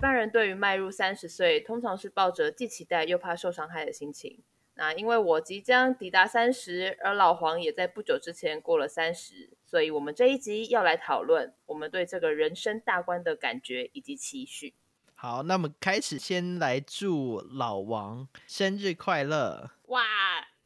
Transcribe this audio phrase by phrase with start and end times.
[0.00, 4.42] 般人对于迈入三十岁，通常是抱着既期待又怕受伤害的心情。
[4.74, 14.72] 那因为我即将抵达三十，而老黄也在不久之前过了三十，所以我们这一集要来讨论我们对这个人生大关的感觉以及期许。
[15.14, 19.70] 好，那么开始先来祝老王生日快乐。
[19.88, 20.02] 哇，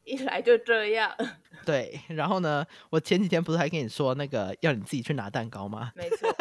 [0.05, 1.13] 一来就这样。
[1.65, 5.91] 对，然后呢，我前几天不是还跟你说那个要你自己去拿蛋糕吗？
[5.93, 6.33] 没错，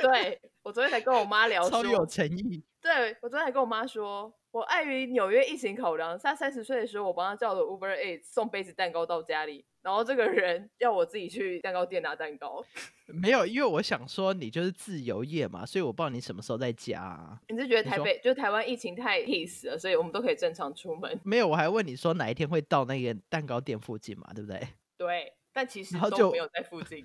[0.00, 2.60] 对我昨天才跟我妈聊，超有诚意。
[2.82, 4.34] 对我昨天还跟我妈说。
[4.50, 12.64] 我碍于纽约疫情考量，她三十岁的时候，我帮她叫了 Uber A 送杯子蛋糕到家里，然后这个人要我自己去蛋糕店拿蛋糕。
[13.22, 17.38] 没有，因为我想说你就是自由业嘛，所以我不知道你什么时候在家。
[17.48, 21.20] 你是觉得台北就台湾疫情太 peace 了，所以我们都可以正常出门？
[21.22, 24.66] 没有，我还问你说哪一天会到那个蛋糕店附近嘛，对不对？
[24.98, 27.02] 对，但其实都没有在附近。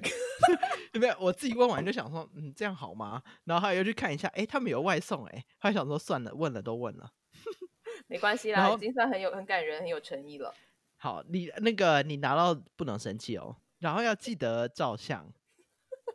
[0.99, 3.23] 没有，我自己问完就想说，嗯，这样好吗？
[3.45, 7.09] 然后他又去看一下，哎，他们有外送，哎，他想说算了，问了都问了。
[8.07, 10.53] 没关系啦，已经算很有很感人、很有诚意了。
[10.97, 15.31] 好，你那个你拿到不能生气哦，然后要记得照相。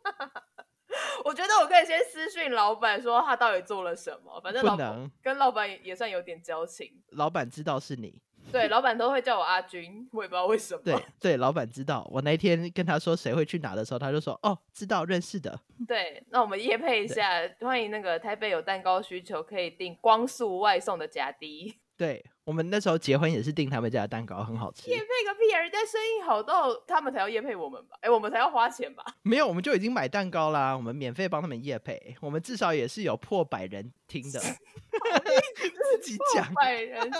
[1.24, 7.02] 我觉得我可以先私讯老板说他到底做了什么，反正不能跟老板也算有点交情。
[7.12, 8.20] 老板知道是你。
[8.52, 10.80] 对，老板都会叫我阿军，我也不知道为什么。
[10.84, 12.08] 对对，老板知道。
[12.10, 15.58] 我那一天跟他说谁会去拿的时候，他就说哦，知道认识的。
[15.86, 21.76] 对，那我们夜配一下，欢迎那个台北有蛋糕需求可以订光速外送的假迪。
[21.98, 24.90] 对我们那时候结婚也是订他们家的蛋糕，很好吃。
[24.90, 25.60] 夜配个屁啊！
[25.60, 27.96] 人家生意好到他们才要夜配我们吧？
[28.02, 29.02] 哎，我们才要花钱吧？
[29.24, 34.38] 没有，我们就已经买蛋糕啦，我们免费帮他们夜配，我们至少也是有破百人听的。
[34.38, 37.10] 自己讲百人。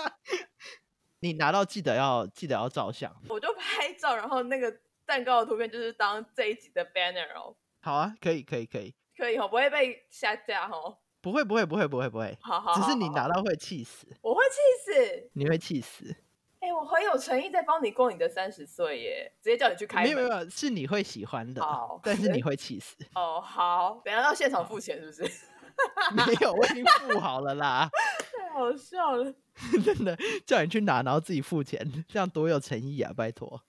[1.19, 4.73] 你拿到记得要记得要照相，我就拍照，然后那个
[5.05, 7.55] 蛋糕的图片就是当这一集的 banner 哦。
[7.81, 10.97] 好啊，可以可以可以，可以哦，不会被下架哦。
[11.19, 16.15] 不会不会不会不会不会，好好，只是你拿到会气死，我会气死，你会气死。
[16.59, 21.61] 哎，我很有诚意在帮你过你的三十岁耶，直接叫你去开，没有没有，是你会喜欢的，
[22.03, 22.95] 但是你会气死。
[23.15, 25.47] 哦，好，等下到现场付钱是不是？
[26.15, 27.89] 没有，我已经付好了啦。
[28.37, 29.33] 太好笑了，
[29.83, 33.11] 真的叫你去拿，然后自己付钱，这样多有诚意啊！
[33.15, 33.61] 拜托。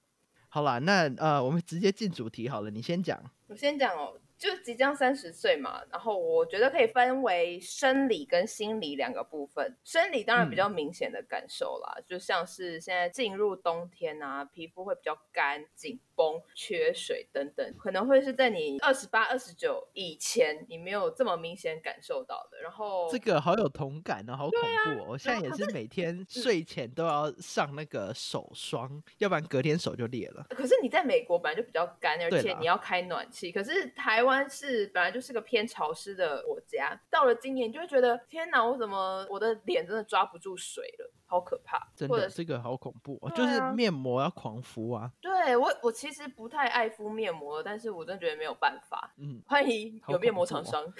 [0.48, 3.20] 好啦，那呃，我们直接进主题好了，你先讲。
[3.48, 4.14] 我先讲哦。
[4.38, 9.76] 就即将三十岁嘛，然后我觉得可以分为生理跟心理两个部分。
[9.82, 22.60] 生理当然比较明显的感受啦，就像是现在进入冬天啊，皮肤会比较干、紧绷、缺水等等，可能会是在你二十八、二十九以前你没有这么明显感受到的。
[22.62, 25.06] 然后这个好有同感哦，好恐怖哦！
[25.08, 30.46] 我现在也是每天睡前都要上那个手霜，要不然隔天手就裂了。
[30.50, 34.27] 可是你在美国本来就比较干，而且你要开暖气，可是台湾。
[34.28, 41.88] 湾是本来就是个偏潮湿的国家，到了今年就会觉得天哪，我怎么我的脸真的抓不住水了，好可怕！
[41.96, 45.10] 真的，这个好恐怖，就是面膜要狂敷啊。
[45.20, 49.12] 对我，我其实不太爱敷面膜，但是我真的觉得没有办法。
[49.16, 50.84] 嗯，欢迎有面膜厂商。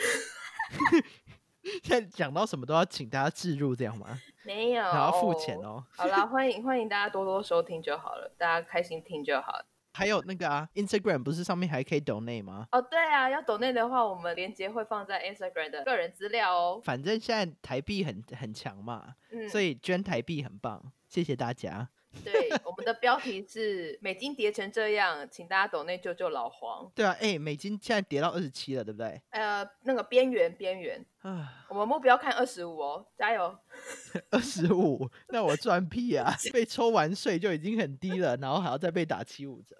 [1.82, 4.18] 现在讲到什么都要请大家置入，这样吗？
[4.44, 5.84] 没有，然后付钱哦。
[5.94, 9.60] 好啦，欢迎欢迎大家多多收听就好了，大家开心听就好。
[9.98, 12.68] 还有那个啊，Instagram 不是上面还可以 donate 吗？
[12.70, 16.80] 哦，对啊，要 donate 的话，我们链接会放在 Instagram 的个人资料哦。
[16.84, 21.88] 反正现在台币很很强嘛，嗯所以捐台币很棒，谢谢大家。
[22.24, 26.90] 对，我们的标题是美金跌成这样，请大家 donate 救救老黄。
[26.94, 29.20] 对啊，哎，美金现在跌到二十七了，对不对？
[29.30, 33.56] 呃，那个边缘边缘啊，我们目标看二十五哦，加油！
[34.30, 36.32] 二十五，那我赚屁啊！
[36.50, 39.76] 被抽完税就已经很低了，然后还要再被打七五折。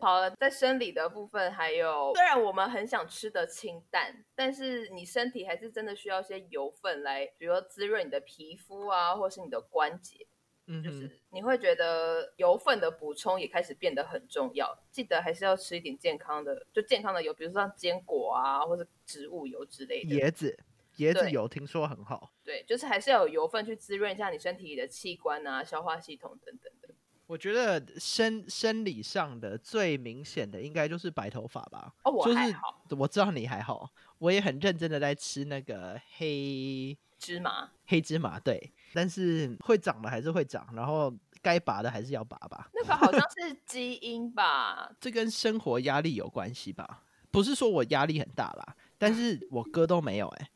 [0.00, 10.26] 好了，在生理的部分，还有虽然我们很想吃的清淡，但是你身体还是真的需要一些油分来，比如说滋润你的皮肤啊，或是你的关节。
[10.70, 14.78] 嗯，就是你会觉得油分的补充也开始变得很重要。
[14.90, 20.10] 记得还是要吃一点健康的，就健康的油，比如说像坚果啊，或者植物油之类的。
[20.14, 20.56] 椰子，
[20.98, 22.32] 椰子油听说很好。
[22.44, 26.94] 对，就是还是要有油分去滋润一下你身体里的器官啊、消化系统等等的。
[27.28, 31.92] 我觉得生生理上的最明显的应该就是白头发吧。
[32.02, 33.90] 哦，我还好，我知道你还好。
[34.16, 38.72] 我也很认真的在吃那个黑芝麻，黑芝麻对。
[38.94, 42.70] 但是会长的还是会长，然后该拔的还是要拔吧。
[42.72, 44.90] 那个好像是基因吧？
[44.98, 47.04] 这跟生活压力有关系吧？
[47.30, 50.50] 不是说我压力很大啦，但是我哥都没有哎，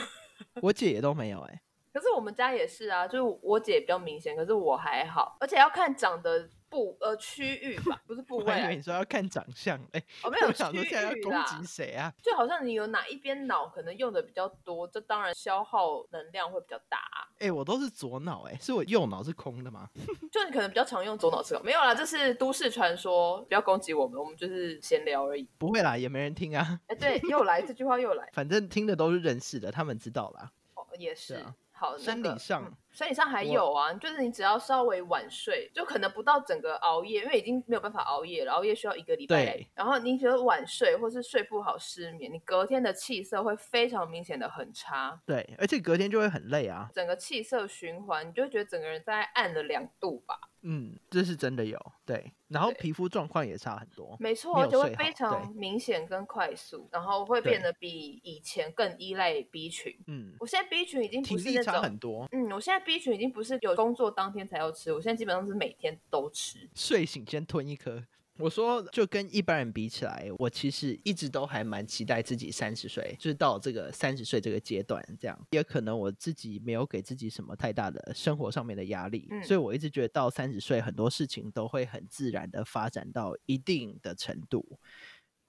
[0.62, 1.60] 我姐也都没有哎。
[1.96, 6.48] 可是我们家也是啊，就是我姐比较明显，可是我还好，而且要看长的。
[6.68, 12.12] 部呃区域吧，不是部我以为你说要看长相，哎、哦没 有想说区现在要攻，击谁啊？
[12.20, 19.88] 就好像你有哪一边脑可能用的比较多，这当然消耗能量会比较大啊、哎、我都是左脑，哎，是我右脑是空的吗？
[20.32, 25.48] 就你可能比较常用左脑思考，没有啦，这是都市传说，不要攻击我们，我们就是闲聊而已。
[25.58, 26.80] 不会啦，也没人听啊。
[26.88, 30.50] 哎，对，又来这句话又来， 反正听的都是认识的，他们知道啦。
[30.74, 31.34] 哦，也是。
[31.34, 31.54] 啊
[31.98, 39.66] 生个理上嗯生理上还有啊，就是你只要稍微晚睡，就可能不到整个熬夜，因为已经没有办法熬夜了，熬夜需要一个礼拜对。
[39.74, 46.88] 然后你觉得晚睡或是睡不好、失眠，你隔天的气色会非常明显的很差，对，而且隔天就会很累啊。
[46.94, 50.34] 整个气色循环，你就会觉得整个人在暗了两度吧。
[50.68, 51.78] 嗯，这是真的有。
[52.04, 54.16] 对，然后皮肤状况也差很多。
[54.18, 59.96] 没错，而且会非常明显跟快速，然后会变得比以前更依赖 B 群。
[60.08, 62.26] 嗯，我现在 B 群已经不是那种，很多。
[62.32, 66.70] 嗯，我现在 B 群已经不是有工作当天才要吃，我现在基本上是每天都吃。
[66.74, 68.02] 睡醒先吞一颗。
[68.38, 84.78] 我说，就跟一般人比起来，我其实一直都还蛮期待自己三十岁，就是到这个三十岁这个阶段，这样也可能我自己没有给自己什么太大的生活上面的压力，嗯所以我一直觉得到三十岁，很多事情都会很自然的发展到一定的程度。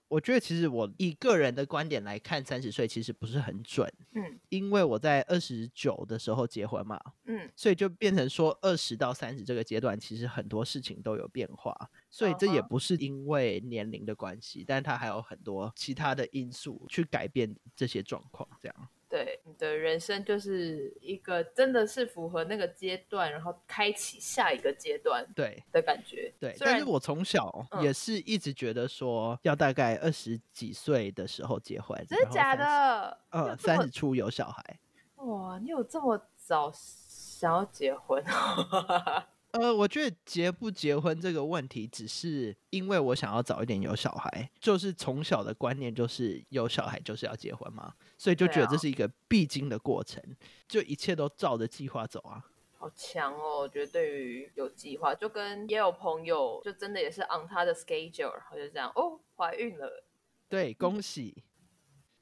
[0.08, 4.40] 我觉得其实我以个人的观点来看，三十岁其实不是很准，嗯。
[4.50, 18.48] 因为我在二十九的时候结婚嘛，嗯，所以就变成说，二十到三十这个阶段，其实很多事情都有变化，所以这也不是因为年龄的关系，但它还有很多其他的因素去改变这些状况。
[18.62, 26.34] 这样，对，你的人生就是一个真的是符合那个阶段，然后开启下一个阶段对的感觉。
[26.40, 26.56] 对。
[26.60, 33.18] 但是我从小嗯也是一直觉得说，要大概二十几岁的时候结婚，真的假的？
[33.30, 34.80] 呃，三十出有小孩。
[35.16, 38.22] 哇，你有这么早想要结婚？
[39.60, 50.24] 呃，我觉得结不结婚这个问题，只是因为我想要早一点有小孩，就是从小的观念就是有小孩就是要结婚嘛，所以就觉得这是一个必经的过程，
[50.68, 52.46] 就一切都照着计划走啊。
[52.80, 53.62] 好强哦！
[53.62, 60.04] 我觉得对于有计划，就跟也有朋友，就真的也是 on 他的 schedule，然后就这样哦，怀孕了。
[60.48, 61.44] 对，恭喜！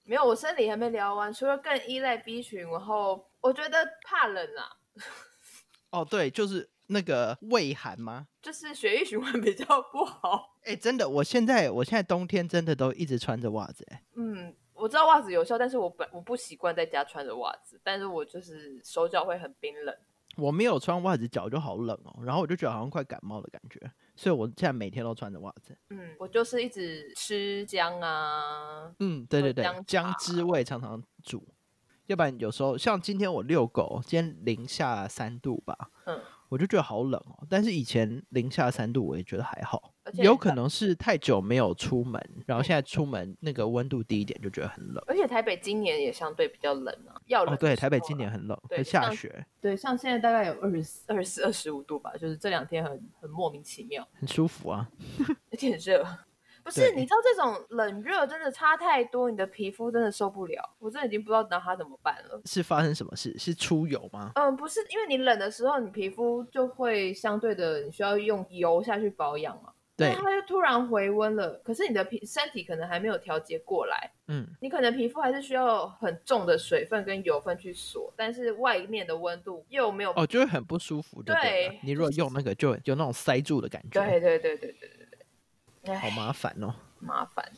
[0.06, 4.78] 没有，我生理还没聊完，除了更依赖 B 群，然后我觉得怕冷啊，
[5.92, 8.28] 哦，对，就是那个胃寒吗？
[8.42, 10.58] 就是血液循环比较不好。
[10.64, 19.96] 哎，真的，我现在我现在冬天真的都一直穿着袜子，哎，嗯，我知道袜子有效，但是我本我不习惯在家穿着袜子，但是我就是手脚会很冰冷。
[20.38, 23.80] 我没有穿袜子，脚就好冷哦，然后我就觉得好像快感冒的感觉，
[24.18, 25.78] 所以我现在每天都穿着袜子。
[25.92, 31.48] 嗯，我就是一直吃姜啊，嗯，对喝对对，姜汁味常常煮，
[32.08, 36.22] 要不然有时候像今天我遛狗，今天零下三度吧，嗯，
[36.56, 37.46] 我就觉得好冷哦。
[37.50, 45.04] 但是以前零下三度我也觉得还好，有可能是太久没有出门，然后现在出门那个温度低一点就觉得很冷。
[45.06, 54.90] 而且台北今年也相对比较冷啊，要冷哦，对，台北今年很冷，对会下雪，对，像现在大概有二十、二十四、二十五度吧，就是这两天很很莫名其妙，很舒服啊。
[55.52, 56.08] 而且很热。
[56.66, 60.68] 不是，你知道这种冷热真的差太多，你的皮肤真的受不了。
[60.80, 62.42] 我真的已经不知道拿它怎么办了。
[62.46, 63.38] 是发生什么事？
[63.38, 64.32] 是出油吗？
[64.34, 69.74] 嗯，不是，因为你冷的时候，你皮肤就会相对的，你需要用油下去保养嘛。
[69.98, 80.12] 对，它就突然回温了，可是你的皮身体可能还没有调节过来，嗯，你可能皮肤还是需要很重的水分跟油分去锁，但是外面的温度又没有。
[80.18, 84.95] 哦，就会很不舒服对对你如果用那个，就有那种塞住的感觉，对对对对对对对，
[85.94, 86.74] 好哎，麻烦哦。
[87.00, 87.52] 麻烦。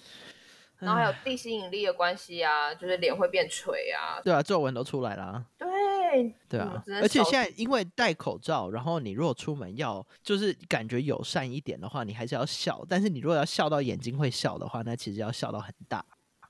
[0.79, 4.21] 然后还有地心引力的关系啊，就是脸会变垂啊。
[4.23, 5.45] 对啊，皱纹都出来了。
[5.57, 12.83] 对对啊而且现在因为戴口罩，然后你如果出门要就是感觉友善一点的话，你还是要笑。
[12.87, 16.03] 但是你如果要笑到眼睛会笑的话，那其实要笑到很大。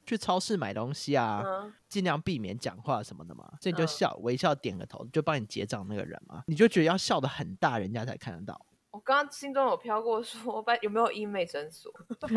[0.06, 8.67] 去超市买东西啊，嗯，尽量避免讲话什么的嘛，所以你就嗯笑，微笑点个头，就帮你结账那个人嘛，你就觉得要笑的很大，人家才看得到。
[8.98, 11.94] 我刚刚心中有飘过说，拜有没有医美诊所？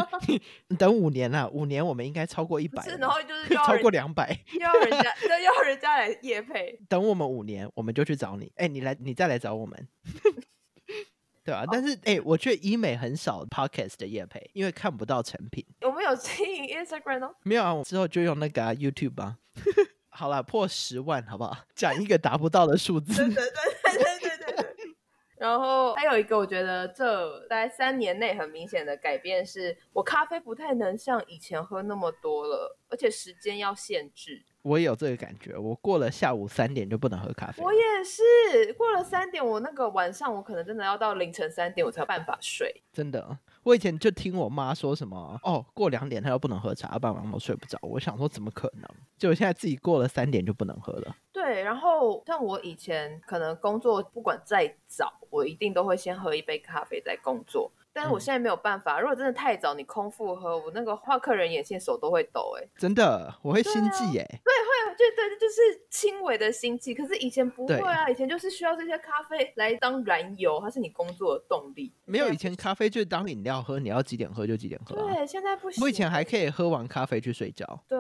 [0.69, 6.79] 你等五年了，五年我们应该超过一百，然后就是 超过两百，要人家，要人家来夜配。
[6.87, 8.52] 等我们五年，我们就去找你。
[8.57, 9.88] 哎、你来，你再来找我们。
[11.43, 15.64] 对啊，但是哎、我却医美很少 podcast 的夜配，因为看不到成品。
[15.81, 19.38] 我们有经营 Instagram 哦，没有啊，我之后就用那个、YouTube 吧、啊。
[20.11, 21.57] 好了，破十万好不好？
[21.75, 23.14] 讲一个达不到的数字。
[23.14, 24.10] 对对对
[25.40, 34.44] 然后还有一个，我觉得这在三年内很明显的改变是，我咖啡不太能像以前喝那么多了，而且时间要限制。
[34.61, 37.62] 我也有这个感觉，我过了下午三点就不能喝咖啡。
[37.62, 42.82] 我也是，过了三点，我那个晚上我可能真的要到凌晨三点我才有办法睡。
[42.92, 47.79] 真的，我以前就听我妈说什么，哦，过两点她又不能喝茶，爸爸妈妈睡不着。
[47.83, 48.88] 我想说怎么可能？
[49.19, 51.17] 就我现在自己过了三点就不能喝了。
[51.33, 57.71] 对，然后像我以前可能工作不管再早，我一定都会先喝一杯咖啡再工作。
[57.92, 66.94] 但是我现在没有办法，如果真的太早，你空腹喝，我那个画客人眼线手都会抖，哎，真的，我会心悸，哎，对，会，对对，就是轻微的心悸。
[66.94, 71.92] 可是以前不会啊，以前就是需要这些咖啡来当燃油，它是你工作的动力。
[72.04, 74.94] 没有，以前咖啡就是当饮料喝，你要几点喝就几点喝。
[74.97, 75.82] 对，现在不行。
[75.82, 77.66] 我以前还可以喝完咖啡去睡觉。
[77.88, 77.99] 对，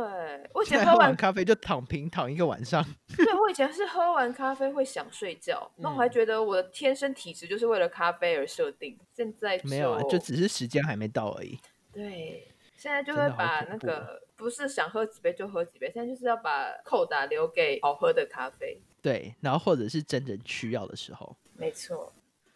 [0.54, 2.84] 我以前喝完咖啡就躺平躺一个晚上。
[3.16, 8.98] 对，我以前是喝完咖啡会想睡觉，那我还觉得我的天生体质就是为了咖啡而设定。
[9.12, 11.58] 现在没有啊，就只是时间还没到而已。
[11.92, 12.46] 对，
[12.76, 18.80] 现在就会把那个不是想喝几杯就喝几杯，现在就是要把扣打留给好喝的咖啡。
[19.02, 21.36] 对，然后或者是真正需要的时候。
[21.54, 22.12] 没错，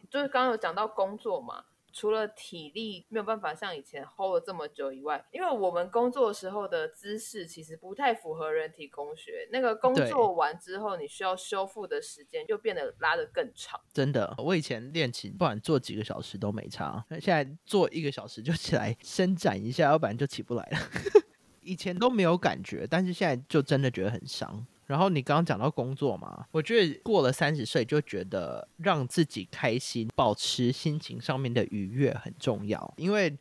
[0.08, 1.64] 就是刚刚有讲到工作嘛。
[1.96, 9.48] 除了体力没有办法像以前 hold 了这么久以外，因为我们工作时候的姿势其实不太符合人体工学。
[9.52, 13.80] 那个工作完之后，你需要修复的时间就变得拉得更长。
[13.92, 20.78] 真的，我以前练琴，不管做几个小时都没差，现在做一个小时就起来伸展一下，要不然就起不来了。
[21.62, 24.66] 以前都没有感觉，但是现在就真的觉得很伤。
[24.86, 32.94] 然后你刚刚讲到工作嘛，我觉得过了三十岁就觉得让自己开心、保持心情上面的愉悦很重要。
[32.96, 33.34] 因为，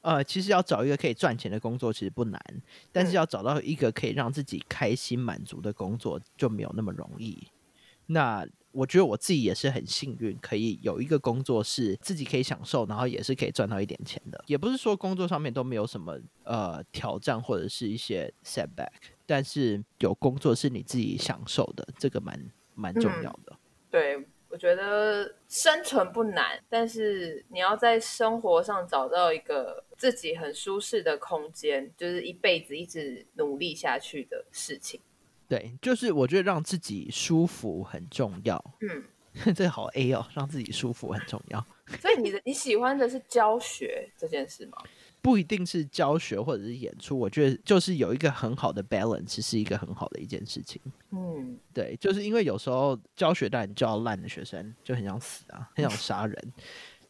[0.00, 2.40] 呃，其实要找一个可以赚钱的工作其实不难，
[2.90, 7.46] 但是要找到一个可以让自己开心满足的工作就没有那么容易。
[8.06, 14.42] 那我觉得我自己也是很幸运，可以有一个工作是自己可以享受，然后也是可以赚到一点钱的。
[14.46, 18.88] 也不是说工作上面都没有什么呃挑战或者是一些 setback。
[19.28, 23.54] 但是有工作是你自己享受的，这个蛮蛮重要的。
[23.90, 34.98] 对，我觉得生存不难，但是你要在生活上找到一个自己很舒适的空间，就是一辈子一直努力下去的事情。
[35.46, 38.62] 对，就是我觉得让自己舒服很重要。
[38.80, 39.04] 嗯，
[39.54, 41.66] 这好 A 哦，让自己舒服很重要。
[42.00, 44.78] 所以你的你喜欢的是教学这件事吗？
[45.20, 50.80] 不一定是教学或者是演出，我觉得就是有一个很好的 balance 是一个很好的一件事情。
[51.10, 56.52] 嗯，对，就是因为有时候教学当然教烂的学生就很想死啊， 很想杀人，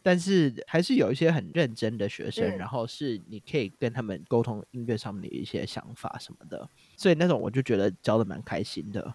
[0.02, 9.14] 但是还是有一些很认真的学生，然后是你可以跟他们沟通音乐上面的一些想法什么的，所以那种我就觉得教的蛮开心的。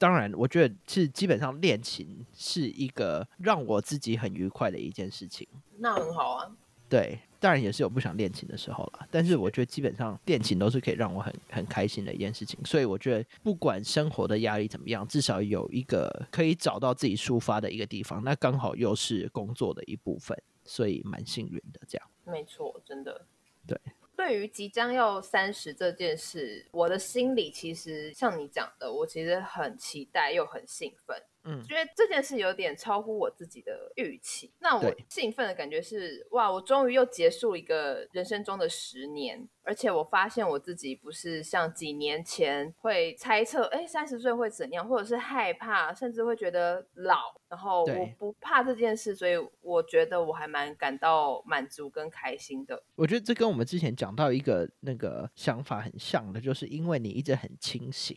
[0.00, 5.44] 当然，我觉得是基本上练琴是一个让我自己很愉快的一件事情。
[5.78, 6.52] 那很好啊。
[6.88, 22.10] 对，当然也是有不想练琴的时候了，但是我觉得基本上练琴都是可以让我很很开心的一件事情，所以我觉得不管生活的压力怎么样，至少有一个可以找到自己抒发的一个地方，那刚好又是工作的一部分，所以蛮幸运的这样。
[22.24, 23.24] 没错，真的。
[23.66, 23.78] 对，
[24.16, 31.22] 对于即将要三十这件事，我的心里其实像你讲的，我其实很期待又很兴奋。
[31.48, 34.52] 嗯，觉得这件事有点超乎我自己的预期。
[34.60, 47.38] 那我兴奋的感觉是，哇，我终于又结束一个人生中的十年，而且我发现我自己不是像几年前会猜测，哎，三十岁会怎样，或者是害怕，甚至会觉得老。
[47.48, 52.82] 然后我不怕这件事，所以我觉得我还蛮感到满足跟开心的。
[52.94, 58.14] 我觉得这跟我们之前讲到一个那个想法很像的，就是因为你一直很清醒。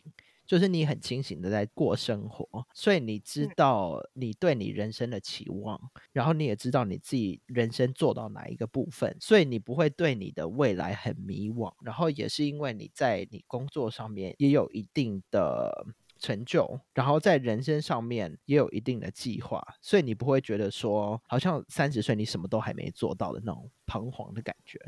[0.52, 5.80] 就是你很清醒的在过生活，所以你知道你对你人生的期望，
[6.12, 11.72] 然后你也知道你自己人生做到哪一个部分，所以你不会对你的未来很迷惘。
[11.82, 15.86] 然后也是因为你在你工作上面也有一定的
[16.18, 24.78] 成就，然后在人生上面也有一定的计划，所以你不会觉得说好像三十岁你什么都还没做到的那种彷徨的感觉。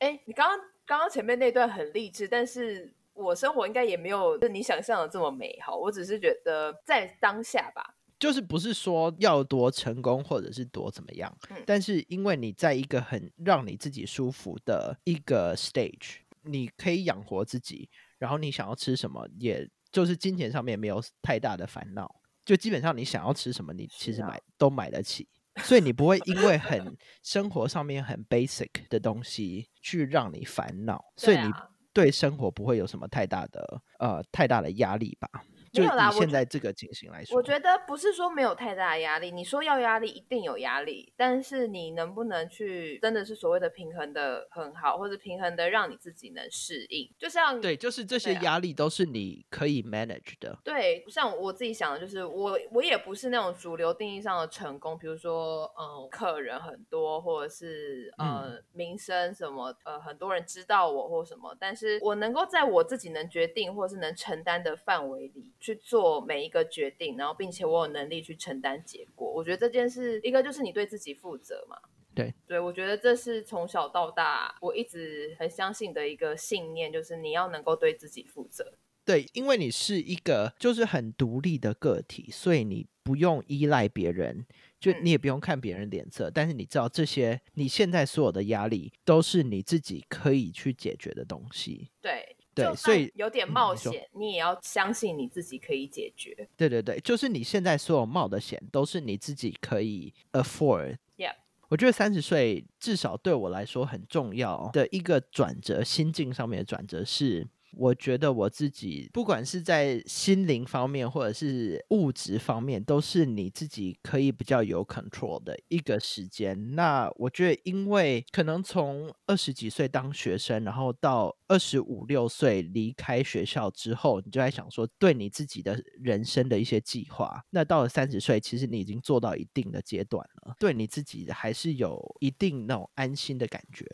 [0.00, 2.92] 哎，你刚刚刚刚前面那段很励志，但是。
[3.18, 31.52] 我生活应该也没有你想象的这么美好，我只是觉得在当下吧，就是不是说要多成功或者是多怎么样，但是因为你在一个很让你自己舒服的一个 stage，你可以养活自己，然后你想要吃什么，也就是金钱上面没有太大的烦恼，就基本上你想要吃什么，你其实买都买得起，所以你不会因为很 生活上面很 basic 的东西去让你烦恼，所以你。
[31.98, 35.28] 对生活不会有什么太大的呃太大的压力吧？
[35.72, 50.58] 就以现在这个情形来说，我觉得不是说没有太大的压力，你说要压力一定有压力，但是你能不能去真的是所谓的平衡的很好，或者平衡的让你自己能适应，就像对，就是这些压力都是你可以 manage 的。
[50.64, 69.30] 对，像我自己想的，就是我我也不是那种主流定义上的成功，比如说，嗯，客人很多，或者是呃名声什么，呃，很多人知道我或什么，但是我能够在我自己能决定或是能承担的范围里去做每一个决定，然后并且我有能力去承担结果。
[69.32, 71.76] 我觉得这件事，一个就是你对自己负责嘛。
[72.14, 78.74] 对，对，我觉得这是从小到大我一直很相信的一个信念，就是你要能够对自己负责。
[79.04, 84.44] 对，因为你是一个就是很独立的个体，所以你不用依赖别人，
[84.78, 91.88] 就嗯你也不用看别人脸色，但是你知道这些你现在所有的压力都是你自己可以去解决的东西。
[92.02, 96.48] 对所以算有点冒险，你也要相信你自己可以解决。
[96.56, 100.96] 对对对，就是你现在所有冒的险都是你自己可以 afford。
[101.16, 101.34] Yep
[101.68, 107.46] 我觉得三十岁至少对我来说很重要的一个转折，心境上面的转折是，
[107.76, 116.74] 我觉得我自己不管是在心灵方面或者是物质方面，都是你自己可以比较有 control 的一个时间。
[116.74, 127.42] 那我觉得，因为可能从二十几岁当学生，然后到二十五六岁离开学校之后，你就在想说，对你自己的人生的一些计划。
[127.50, 133.84] 那到了三十岁，其实你已经做到一定的阶段了，对你自己还是有一定那种安心的感觉。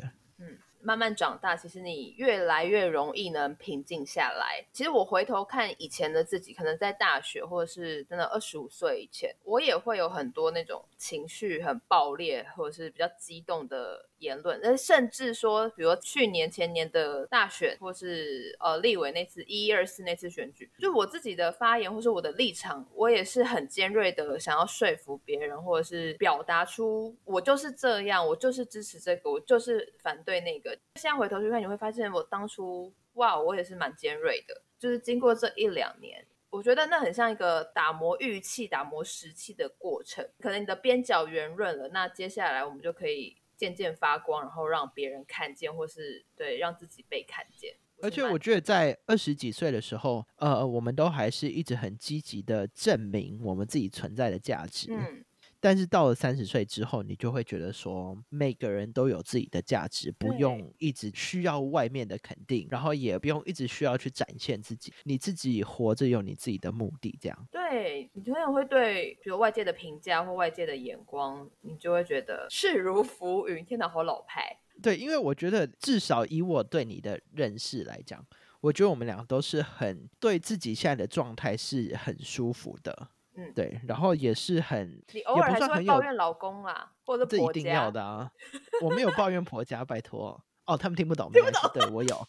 [0.84, 4.64] 慢慢长大，其实你越来越容易能平静下来。
[4.72, 14.58] 其实我回头看以前的自己，可能在大学或者是真的二十五岁以前，我也会有很多那种情绪很爆裂，或者是比较激动的言论。
[14.60, 30.76] 但甚至说，比如去年前年的大选，或是呃立委那次一一二四那次选举，就我自己的发言或是我的立场，我也是很尖锐的想要说服别人，或者是表达出我就是这样，我就是支持这个，我就是反对那个。
[30.96, 34.62] 现在回头去看，你会发现我当初哇，我也是蛮尖锐的。
[34.76, 40.28] 就是经过这一两年，我觉得那很像一个打磨玉器、打磨石器的过程。
[40.40, 47.74] 可能你的边角圆润了，那接下来我们就可以渐渐发光，然后让别人看见，或是对让自己被看见。
[48.02, 54.88] 而且我，觉得在二十几岁的时候，呃，我们都还是一直很积极的证明我们自己存在的价值。
[54.92, 55.23] 嗯，
[55.64, 67.48] 但是到了三十岁之后，你就会觉得说，每个人都有自己的价值，不用一直需要外面的肯定，然后也不用一直需要去展现自己，你自己活着有你自己的目的，这样。
[67.50, 73.64] 对你可能会对比如外界的评价或外界的眼光，你就会觉得视如浮云。
[73.64, 74.58] 天哪，好老派。
[74.82, 78.22] 对，因为我觉得至少以我对你的认识来讲，
[78.60, 87.60] 我觉得我们俩都是很对自己现在的状态是很舒服的，嗯对，然后也是很你偶尔还是会抱怨老公啦，或者这婆家。
[87.60, 88.30] 一定要的啊！
[88.80, 90.40] 我没有抱怨婆家，拜托。
[90.66, 91.60] 哦，他们听不懂，没关系。
[91.74, 92.28] 对我有，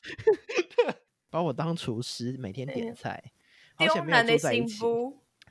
[1.30, 3.24] 把我当厨师，每天对点菜，
[3.76, 4.84] 好丢险没有住在一起，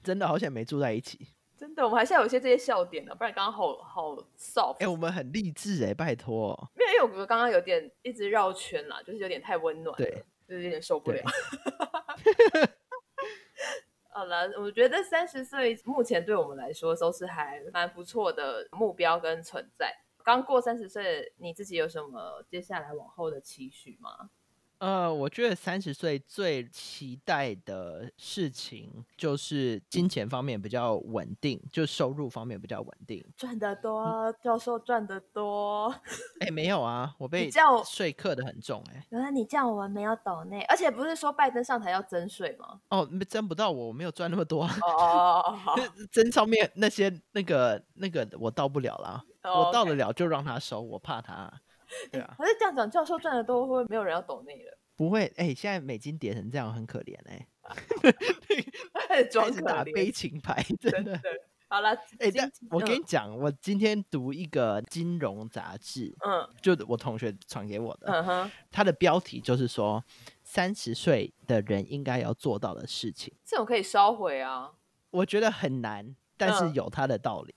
[0.02, 1.28] 真的好险没住在一起。
[1.56, 4.76] 真的，我们还是要有一些这些笑点的，不然刚刚好好 soft。
[4.80, 6.68] 哎、我们很励志哎、拜托。
[6.74, 11.22] 没有，因为我觉得刚刚有点一直绕圈啦，就是有点太温暖了，对，就是有点受不了。
[14.16, 19.92] 好了，我觉得三十岁目前对我们来说都是还蛮不错的目标跟存在。
[20.22, 24.30] 刚过三十岁，你自己有什么接下来往后的期许吗？
[24.84, 33.24] 呃，我觉得三十岁最期待的事情就是金钱方面比较稳定，就收入方面比较稳定。
[33.34, 35.94] 赚得多，教授赚得多。
[36.40, 37.50] 哎、没有啊，我 被
[37.86, 42.78] 税课的很重哎、原来你这样我们没有抖内，而且不是说拜登上台要征税吗？
[42.90, 44.76] 哦，没征不到我，我没有赚那么多啊。
[44.82, 45.80] 哦哦哦哦
[46.12, 51.50] 真上面那些那个那个我到不了啦，哦，我到得了就让他收，我怕他。
[52.10, 54.78] 对啊，可是这样讲，教授赚的多，会不会没有人要懂你了？
[54.96, 57.46] 不会，哎、现在美金跌成这样很可怜哎、
[59.08, 61.20] 开始装 打悲情牌，真的。
[61.66, 70.04] 好了，哎、今但我跟嗯你讲，我今天读一个金融杂志，嗯就我同学传给我的，嗯哼，它的标题就是说
[70.44, 73.34] 三十岁的人应该要做到的事情。
[73.44, 74.70] 这种可以烧毁啊。
[75.10, 77.54] 我觉得很难，但是嗯有它的道理。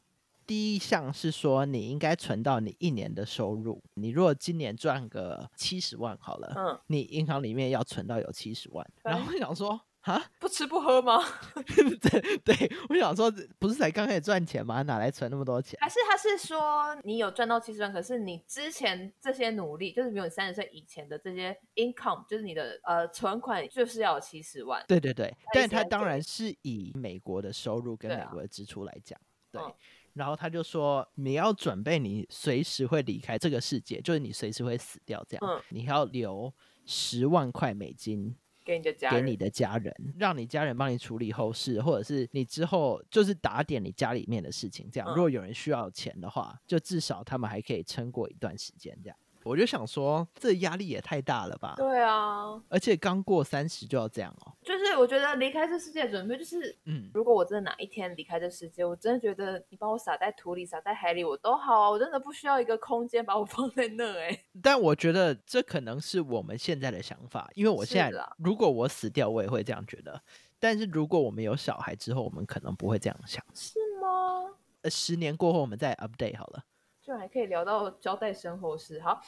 [0.48, 3.84] 第一项是说，你应该存到你一年的收入。
[3.96, 8.90] 你如果今年赚个七十万好了，嗯，你银行里面要存到有七十万。
[9.04, 11.22] 然后我想说，啊，不吃不喝吗？
[12.02, 13.30] 对对，我想说，
[13.60, 14.82] 不是才刚开始赚钱吗？
[14.84, 15.78] 哪来存那么多钱？
[15.82, 24.82] 还是他是说你有赚到七十万，可是你之前这些努力，就是比如你三十岁以前的这些 income，就是你的呃存款，就是要有七十万。
[24.88, 29.20] 对对对，但他当然是以美国的收入跟美国的支出来讲，
[29.52, 29.62] 对。
[29.62, 29.74] 嗯
[30.18, 36.54] 然后他就说，你要准备你随时会离开这个世界，就是你随时会死掉，这样，嗯你要留
[36.86, 44.90] 十万块美金给你的家人，给你的家人，让你家人帮你处理后事，或者是你之后就是打点你家里面的事情。
[44.92, 48.98] 这样，嗯如果有人需要钱的话，就至少他们还可以撑过一段时间。
[49.04, 51.76] 这样，我就想说，这压力也太大了吧？
[51.78, 54.52] 对啊，而且刚过三十就要这样哦。
[54.64, 70.22] 就是我觉得离开这世界准备，就是嗯，如果我真的哪一天离开这世界，我真的觉得你把我撒在土里、撒在海里，我都好啊，我真的不需要一个空间把我放在那、哎， 但我觉得这可能是我们现在的想法，因为我现在啦如果我死掉，我也会这样觉得。
[70.60, 73.44] 但是如果我们有小孩之后，我们可能不会这样想。
[73.54, 74.44] 是吗？
[74.82, 76.64] 呃，十年过后我们再 update 好了。
[77.08, 79.22] 居然还可以聊到交代身后事，好，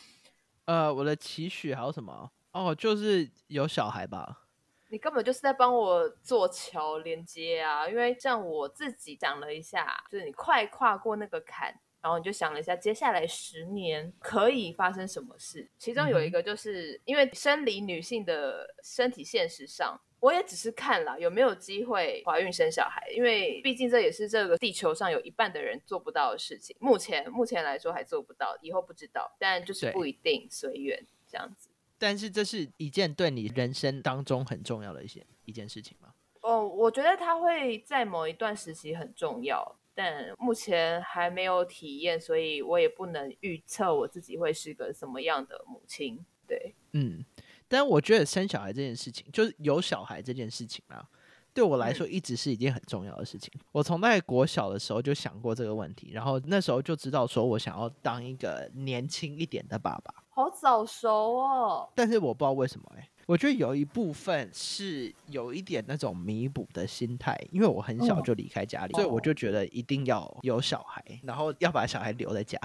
[0.66, 2.30] 呃，我的期许还有什么？
[2.52, 4.42] 哦，就是有小孩吧。
[4.90, 7.88] 你根本就是在帮我做桥连接啊！
[7.88, 15.66] 因为这样我自己想了一下，就是你快跨过那个坎，然后你就想了一下，接下来十年可以发生什么事。
[15.78, 19.98] 其中有一个就是、因为生理女性的身体现实上。
[20.20, 26.76] 我也只是看了有没有机会怀孕生小孩，因为毕竟这也是这个地球上有一半的人做不到的事情。
[26.80, 31.70] 目前目前来说还做不到，以后不知道，但就是不一定，随缘这样子。
[31.98, 36.14] 但是这是一件对你人生当中很重要的一些一件事情吗？
[36.42, 46.26] 哦，我觉得它会在某一段时期很重要，但目前还没有体验，所以我也不能预测我自己会是个什么样的母亲。
[46.48, 47.24] 对，嗯，
[47.70, 51.06] 但我觉得生小孩这件事情，就是有小孩这件事情啊，
[51.54, 53.50] 对我来说一直是一件很重要的事情。
[53.72, 60.14] 我从在国小的时候就想过这个问题，然后那时候就知道说我想要当一个年轻一点的爸爸。
[60.30, 61.90] 好早熟哦。
[61.94, 72.58] 但是我不知道为什么哎、我觉得有一部分是有一点那种弥补的心态，因为我很小哦就离开家里，所以我就觉得一定要有小孩，然后要把小孩留在家。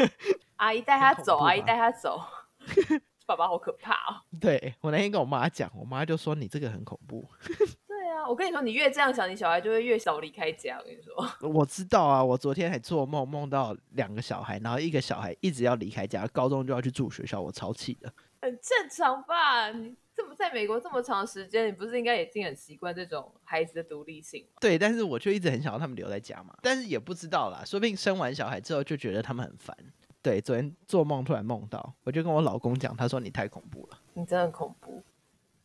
[0.56, 2.20] 阿姨带他走，阿姨带他走。
[3.30, 4.18] 爸爸好可怕哦。
[4.40, 7.24] 对我那天跟我妈讲，我妈就说你这个很恐怖。
[7.86, 10.78] 对啊，我跟你说，你越这样想，你小孩就会越少离开家。
[10.80, 11.14] 我跟你说，
[11.48, 18.12] 我知道啊，我昨天还做梦，梦到两个小孩，然后一个小孩一直要离开家，高中就要去住学校，我超气的。
[18.42, 19.70] 很正常吧？
[19.70, 24.58] 你这么在美国这么长时间，你不是应该已经很习惯这种孩子的独立性吗？
[24.60, 29.76] 对，但是我就一直很想要他们留在家嘛，但是也不知道啦，说不定生完小孩之后就觉得他们很烦。
[30.22, 33.98] 对，昨天做梦突然梦到，我就跟我老公讲，他说你太恐怖了。
[34.14, 35.02] 你真的很恐怖。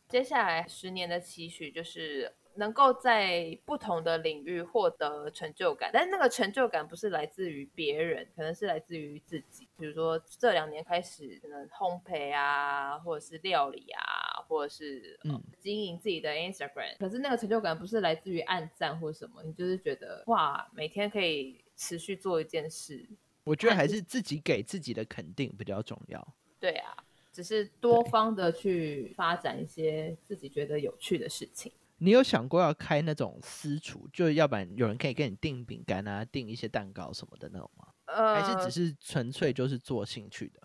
[0.08, 9.68] 接下来十年的期许就是能够在不同的领域获得成就感，但是那个成就感不是来自于别人，可能是来自于自己。
[9.76, 23.04] 比如说这两年开始，可能烘焙啊，或者是料理啊，或者是、呃嗯经营自己的 Instagram，可是那个成就感不是来自于暗赞或什么，你就是觉得哇，每天可以持续做一件事，
[23.46, 26.34] 我觉得还是自己给自己的肯定比较重要。
[26.58, 26.96] 对啊，
[27.32, 31.70] 只是多方的去发展一些自己觉得有趣的事情。
[31.98, 37.86] 你有想过要开那种私厨，就要不然有人可以给你订饼干啊，订一些蛋糕什么的那种吗？
[38.06, 40.60] 呃，还是只是纯粹就是做兴趣的？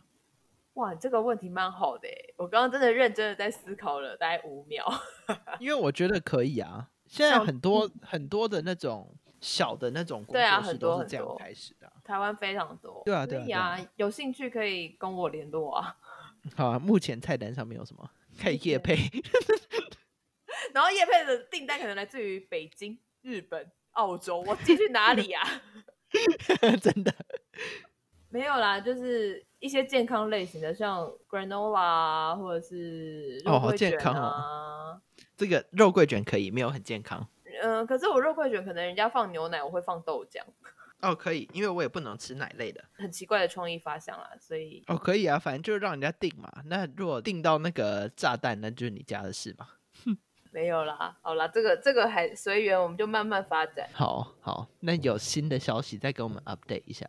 [0.74, 4.84] 哇，这个问题蛮好的，我刚刚真的认真的在思考了大概五秒。
[5.60, 6.90] 因为我觉得可以啊。
[7.06, 15.98] 现在很多很多的那种小的那种工对啊作室很多都是这样开始的啊、台湾非常多，对啊对啊有兴趣可以跟我联络啊。
[16.56, 18.10] 好啊，目前菜单上面有什么？
[18.42, 18.96] 可以夜配，
[20.74, 25.42] 然后叶配的订单可能来自于北京、日本、澳洲，我寄去哪里呀、
[26.82, 27.14] 真的。
[28.30, 35.02] 没有啦，就是一些健康类型的，像 granola 啊，或者是肉哦好健康哦啊。
[35.36, 37.28] 这个肉桂卷可以，没有很健康。
[37.62, 40.42] 嗯、可是我肉桂卷可能人家放牛奶，我会放豆浆，
[41.02, 42.84] 哦，可以，因为我也不能吃奶类的。
[42.94, 46.52] 很奇怪的创意发想啦，所以哦，可以啊，反正就是让人家定嘛。
[46.66, 49.68] 那如果定到那个炸弹，那就是你家的事嘛。
[50.52, 51.18] 没有啦。
[51.22, 53.88] 好啦，这个这个还随缘，我们就慢慢发展。
[53.94, 57.08] 好好，那有新的消息再给我们 update 一下。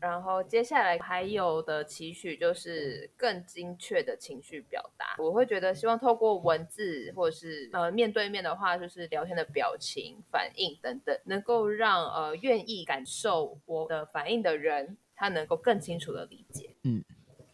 [0.00, 5.16] 对，然后接下来还有的期许就是更精确的情绪表达。
[5.18, 16.74] 我会觉得希望透过文字或者是呃面对面的话，就是聊天的表情、反应等等，能够让呃愿意感受我的反应的人，他能够更清楚的理解。
[16.84, 17.04] 嗯，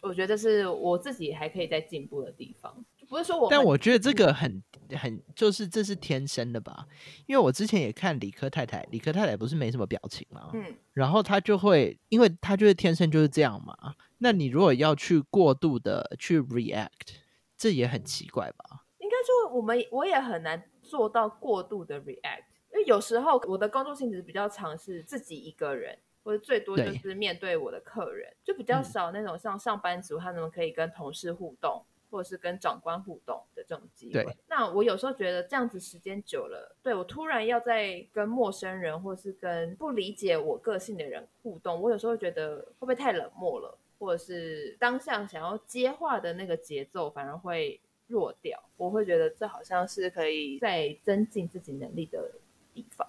[0.01, 4.61] 我觉得这是我自己还可以再进步的地方，就不是说我但我觉得这个很
[4.97, 6.87] 很就是这是天生的吧？
[7.25, 10.49] 因为我之前也看理科太太，理科太太不是没什么表情吗？
[10.53, 13.95] 嗯，然后她就会，因为她就是天生就是这样嘛。
[14.19, 17.17] 那你如果要去过度的去 react，
[17.57, 18.85] 这也很奇怪吧？
[18.99, 31.85] 应该说我们我也很难做到过度的 react，因为有时候我的工作性质比较长，是自己一个人，或者最多就是面对我的客人，就比较嗯少那种像上班族他怎么可以跟同事互动。
[32.09, 48.61] 或者是跟长官互动的这种机会，那我有时候觉得这样子时间久了，对我突然要在跟陌生人或是跟不理解我个性的人互动，我有时候会觉得会不会太冷漠了，或者是当下想要接话的那个节奏反而会弱掉。
[48.77, 52.31] 我会觉得这好像是可以再增进自己能力的
[52.73, 53.07] 地方。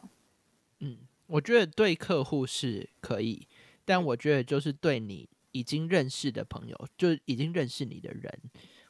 [0.79, 3.47] 嗯，我觉得对客户是可以，
[3.85, 8.39] 但我觉得就是对你已经认识的朋友，就已经认识你的人，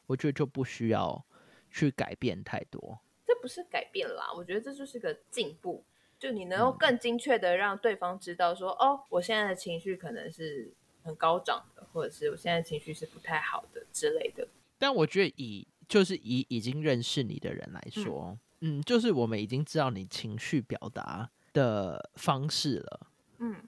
[0.07, 1.25] 我觉得就不需要
[1.71, 3.01] 去改变太多。
[3.27, 5.85] 这不是改变啦，我觉得这就是个进步。
[6.19, 14.49] 就你能够嗯更精确的让对方知道说，哦，我现在的情绪可能是很高涨的，或者是我现在情绪是不太好的之类的。
[14.79, 23.07] 但我觉得以就是以已经认识你的人来说，嗯就是我们已经知道你情绪表达的方式了。
[23.39, 23.63] 嗯，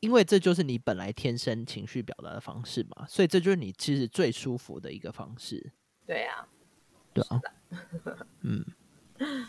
[0.00, 5.72] 因为这就是你本来天生情绪表达的方式嘛，所以这就是你其实最舒服的一个方式，
[6.06, 6.48] 对啊。
[7.12, 7.40] 对啊，
[8.42, 8.64] 嗯，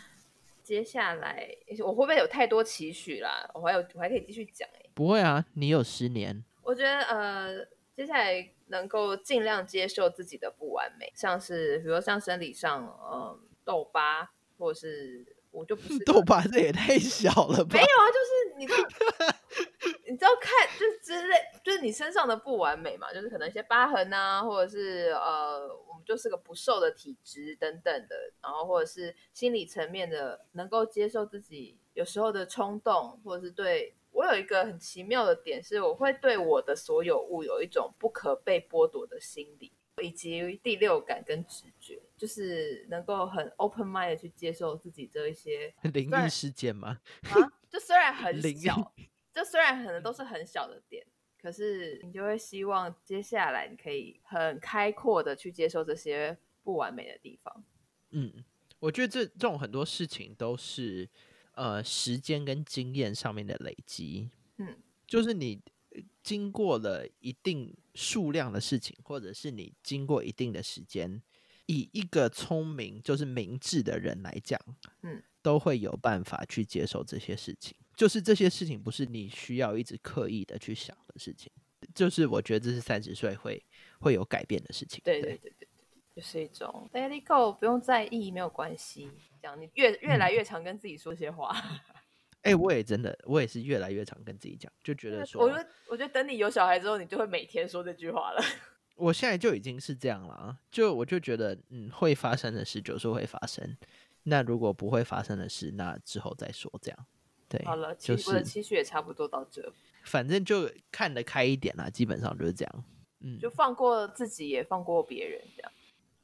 [0.64, 3.48] 接下来我会不会有太多期许啦？
[3.54, 17.86] 我还有我还可以继续讲哎、不会啊，你有十年，我觉得呃，接下来能够尽量接受自己的不完美，像是比如说像生理上，嗯、痘疤，或者是我就不是 痘疤这也太小了吧没有？
[17.86, 18.66] 啊，就是你
[20.18, 39.72] 知道看就是之类，就是你身上的不完美嘛，就是可能一些疤痕啊，或者是呃，我们就是个不瘦的体质等等的，然后或者是心理层面的能够接受自己有时候的冲动，或者是对我有一个很奇妙的点是，我会对我的所有物有一种不可被剥夺的心理。
[40.02, 46.98] 以及第六感跟直觉，就是能够很 open mind 的去接受自己这一些 灵异事件吗？
[47.24, 47.36] 啊，
[47.68, 48.92] 就虽然很灵小，
[49.30, 51.06] 就虽然可能都是很小的点，
[51.42, 57.64] 可是你就会希望接下来你可以很开阔的去接受这些不完美的地方。
[58.10, 58.44] 嗯，
[58.78, 61.08] 我觉得这这种很多事情都是
[61.54, 64.30] 呃时间跟经验上面的累积。
[64.58, 71.20] 嗯，就是你呃经过了一定数量的事情，或者是你经过一定的时间，
[71.66, 74.60] 以一个聪明就是明智的人来讲，
[75.02, 77.76] 嗯，都会有办法去接受这些事情。
[77.94, 81.50] 就是这些事情不是你需要一直刻意的去想的事情，
[81.94, 83.64] 就是我觉得这是三十岁会
[83.98, 85.00] 会有改变的事情。
[85.04, 85.68] 对对对对对，
[86.16, 89.10] 就是一种 let it go，不用在意，没有关系。
[89.40, 91.54] 这样你越越来越常跟自己说这些话。
[92.42, 98.42] 哎、我也真的，我也是越来越常跟自己讲，就觉得说，我觉得，我觉得等你有小孩之后，你就会每天说这句话了。
[98.96, 103.76] 我现在就已经是这样了啊，就我就觉得，嗯，会发生的事就是会发生。
[104.24, 106.68] 那如果不会发生的事，那之后再说。
[106.82, 107.06] 这样，
[107.52, 109.70] 对，好了，就其实我的期许也差不多到这，
[110.04, 112.84] 反正就看得开一点啦，基本上就是这样。
[113.20, 115.70] 嗯，就放过自己，也放过别人，这样。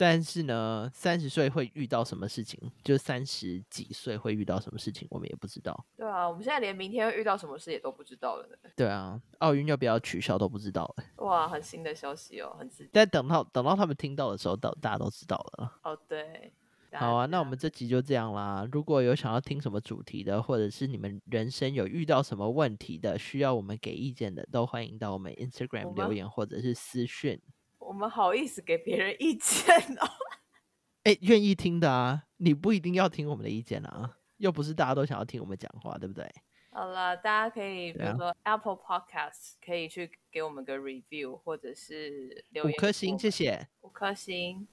[0.01, 5.85] 但是呢，三十岁会遇到什么事情，就三十几岁会遇到什么事情，我们也不知道。
[5.97, 8.71] 对啊，我们现在连明天会遇到什么事也都不知道了呢。
[8.77, 11.05] 对啊，奥运要不要取消都不知道了。
[11.17, 12.91] 哇，很新的消息哦，很刺激。
[12.93, 15.79] 但等到等到他们听到的时候，到大家都知道了。
[15.83, 16.53] 哦，对。
[16.92, 18.66] 好啊，那我们这集就这样啦。
[18.72, 27.40] 如果有想要听什么主题的，或者是你们人生有遇到什么问题的，需要我们给意见的，都欢迎到我们 Instagram 留言或者是私讯。
[27.79, 30.09] 我们好意思给别人意见哦。
[31.05, 36.27] 哎，愿意听的啊，你不一定要听我们的意见啊，又不是大家都想要听我们讲话，对不对？
[36.70, 43.68] 好了，大家可以比如说 Apple Podcast 可以去给我们个 review，或者是留言五颗星，谢谢。
[43.83, 44.66] 五颗星。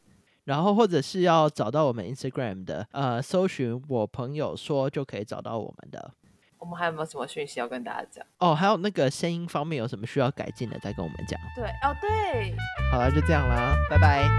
[0.45, 6.11] 然后或者是要找到我们 Instagram 的，呃，搜寻我朋友说就可以找到我们的。
[6.57, 8.25] 我们还有没有什么讯息要跟大家讲？
[8.39, 11.39] 哦，还有那个声音方面有什么需要改进的，再跟我们讲。
[11.55, 12.55] 对，哦对，
[12.91, 14.29] 好了，就这样啦，拜拜。